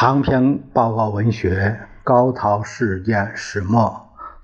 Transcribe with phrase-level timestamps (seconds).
[0.00, 3.82] 长篇报告文学《高陶事件始末》，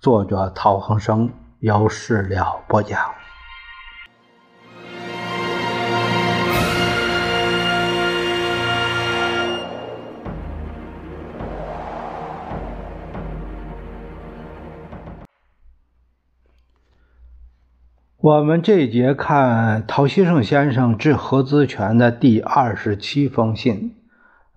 [0.00, 1.28] 作者陶恒生，
[1.58, 3.00] 由事了播讲。
[18.18, 23.96] 我们这节看陶希圣先生致何资权的第二十七封信。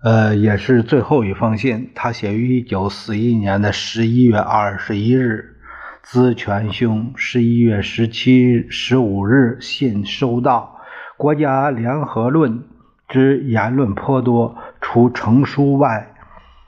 [0.04, 1.90] 呃，也是最后一封信。
[1.94, 5.56] 他写于一九四一年的十一月二十一日。
[6.02, 10.78] 资权兄十一月十七、十五日信收到。
[11.16, 12.64] 国家联合论
[13.08, 16.12] 之言论颇多，除成书外，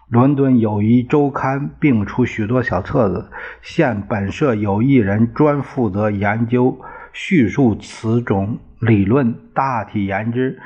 [0.08, 3.30] 伦敦友谊周刊并出许多小册子。
[3.60, 6.80] 现本社有一人专负责研究，
[7.12, 10.58] 叙述此种理论，大体言之。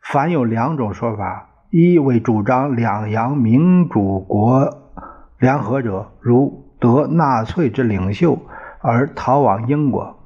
[0.00, 1.50] 凡有两种说法。
[1.72, 4.92] 一为主张两洋民主国
[5.38, 8.38] 联合者，如得纳粹之领袖
[8.82, 10.22] 而逃往英国，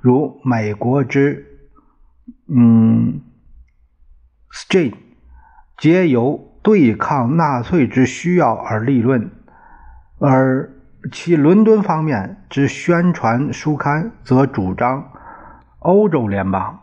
[0.00, 1.46] 如美国之
[2.48, 3.20] 嗯
[4.50, 4.96] s t r a t
[5.78, 9.28] 皆由对抗纳粹之需要而立论；
[10.18, 10.72] 而
[11.12, 15.12] 其伦敦方面之宣传书刊则主张
[15.78, 16.80] 欧洲联邦，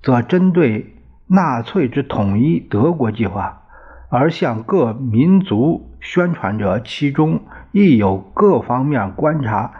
[0.00, 0.98] 则针对。
[1.32, 3.62] 纳粹之统一德国计划，
[4.08, 9.72] 而向各民族宣传者，其中亦有各方面观察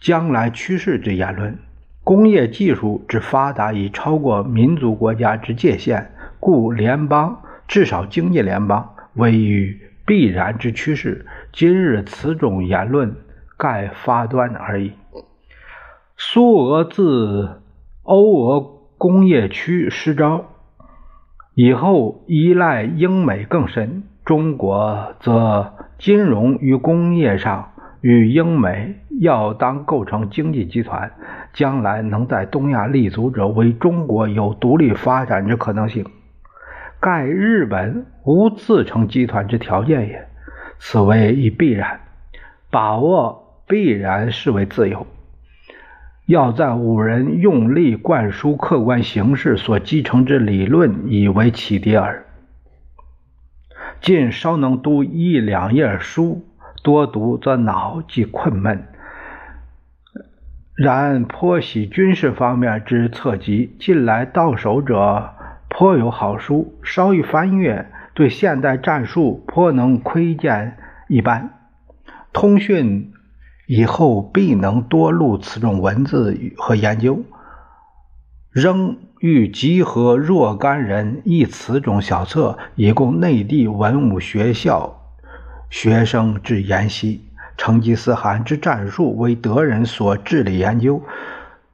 [0.00, 1.56] 将来趋势之言论。
[2.02, 11.24] 工业技术之发达已超过民族国家之界限，故联邦至少经济联邦为与必然之趋势。
[11.52, 13.14] 今日此种言论
[13.56, 14.90] 盖发端而已。
[16.16, 17.62] 苏俄自
[18.02, 18.78] 欧俄。
[18.98, 20.44] 工业区失招
[21.60, 24.04] 以后，依赖英美更深。
[24.24, 31.10] 中国则金融与工业上与英美要当构成经济集团，
[31.52, 36.06] 将来能在东亚立足者，为中国有独立发展之可能性。
[37.00, 40.28] 盖日本无自成集团之条件也，
[40.78, 41.98] 此为一必然。
[42.70, 45.04] 把握必然视为自由。
[46.28, 52.26] 要在五人用力灌输客观形势所继承之理论，以为启迪耳。
[54.02, 56.44] 近稍能读一两页书，
[56.82, 58.84] 多读则脑即困闷。
[60.74, 65.30] 然颇喜军事方面之册籍，近来到手者
[65.70, 70.76] 颇有好书，稍一翻阅，对现代战术颇能窥见
[71.08, 71.48] 一斑。
[72.34, 73.14] 通讯。
[73.68, 77.22] 以后必能多录此种文字和研究，
[78.50, 84.98] 仍欲集合若干人译此种小册，以供内地文武学校
[85.68, 87.28] 学生之研习。
[87.58, 91.02] 成吉思汗之战术为德人所致力研究，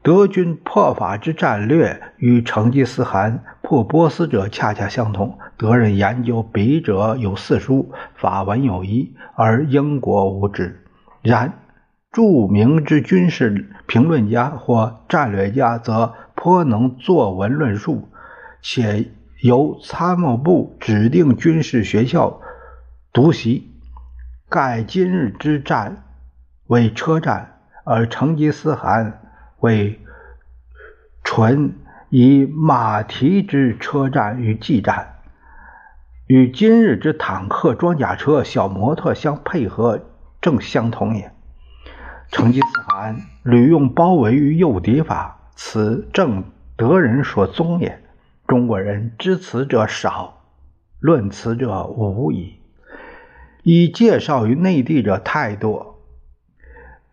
[0.03, 5.39] 德军破法之战略与成吉思汗破波斯者恰恰相同。
[5.57, 10.83] 德人研究笔者有四书，法文有一，而英国无之。
[11.23, 11.61] 然。
[12.15, 18.09] 著名之军事评论家或战略家，则颇能作文论述，
[18.63, 19.11] 且
[19.43, 22.41] 由参谋部指定军事学校
[23.13, 23.73] 读习。
[24.49, 26.05] 盖今日之战
[26.69, 29.21] 为车战，而成吉思汗
[29.59, 29.99] 为
[31.25, 31.75] 纯
[32.11, 35.17] 以马蹄之车战与技战，
[36.29, 40.01] 与今日之坦克、装甲车、小摩托相配合，
[40.41, 41.34] 正相同也。
[42.35, 46.43] 成吉思汗屡用包围与诱敌法，此正
[46.77, 48.03] 德人所宗也。
[48.49, 50.43] 中国人知此者少，
[50.99, 52.57] 论此者无矣。
[53.63, 56.01] 以介绍于内地者太多，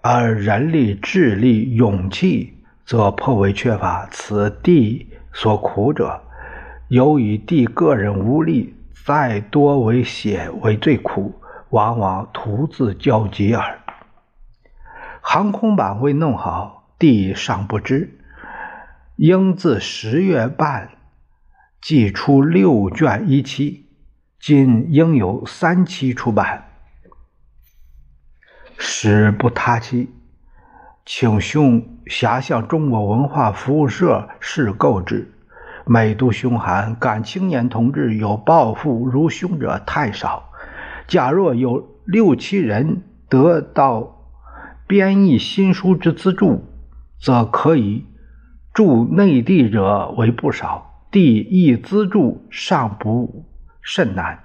[0.02, 4.08] 而人力、智力、勇气则颇为缺乏。
[4.12, 6.20] 此地所苦者，
[6.88, 8.74] 由于地个人无力，
[9.06, 11.32] 再多为血为最苦，
[11.70, 13.78] 往往徒自交集耳。
[15.22, 18.20] 航空版未弄好，地尚不知。
[19.16, 20.90] 应自十月半
[21.80, 23.88] 寄出六卷一期，
[24.40, 26.66] 今应有三期出版。
[28.78, 30.10] 始不他期，
[31.06, 35.32] 请兄辖向中国文化服务社试购之。
[35.86, 40.50] 每读兄函，感青年同志有抱负如兄者太少。
[41.08, 44.18] 假若有六七人得到。
[44.92, 46.66] 编译新书之资助，
[47.18, 48.04] 则可以
[48.74, 51.06] 助内地者为不少。
[51.10, 53.46] 地亦资助尚不
[53.82, 54.40] 甚难。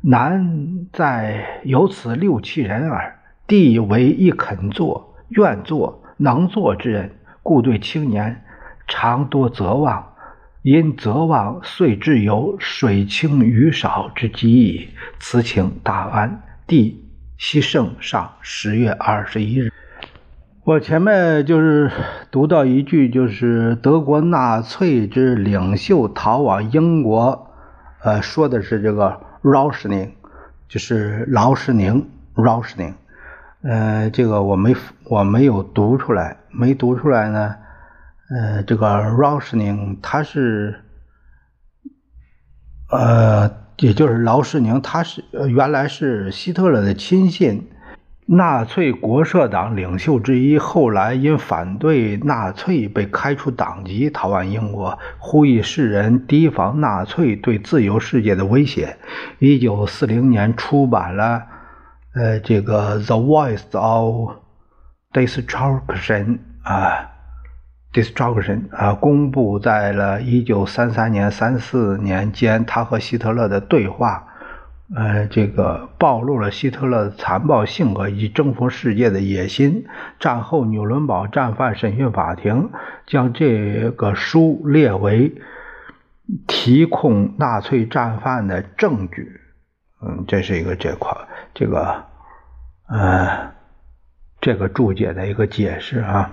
[0.00, 8.42] 难在有此六七人耳，弟为一肯做、愿做、能做之人，故对青年
[8.88, 10.14] 常多责望。
[10.62, 14.88] 因责望，遂至有水清鱼少之机矣。
[15.18, 16.40] 此请大安。
[16.66, 17.04] 弟
[17.38, 19.72] 西圣上十月二十一日。
[20.64, 21.90] 我前面就是
[22.30, 27.50] 读到一句，就是德国纳粹之领袖逃往英国，
[28.00, 30.12] 呃，说的是这个 Rauschning，
[30.68, 32.94] 就是劳什宁，Rauschning，
[33.62, 37.56] 呃，这个我没我没有读出来，没读出来呢，
[38.30, 40.78] 呃，这个 Rauschning 他是，
[42.88, 47.68] 呃，也就是劳什宁，他是原来是希特勒的亲信。
[48.24, 58.96] 纳粹国社党领袖之一，后来因反对纳粹被开除党籍，逃往英国，呼吁世人提防纳粹对自由世界的威胁。
[59.40, 61.42] 一九四零年出版了，
[62.14, 64.36] 呃，这个《The Voice of
[65.12, 66.24] Destruction》
[66.62, 66.94] 啊，
[67.92, 74.28] 《Destruction》啊，公布在了一九三三年、三四年间，他和希特勒的对话。
[74.94, 79.86] 呃，这个暴露了希特勒残暴性格以及征服世界的野心。
[80.20, 82.70] 战后，纽伦堡战犯审讯法庭
[83.06, 85.34] 将这个书列为
[86.46, 89.40] 提控纳粹战犯的证据。
[90.02, 91.16] 嗯，这是一个这块
[91.54, 92.04] 这个
[92.88, 93.52] 呃
[94.42, 96.30] 这个注解的一个解释啊。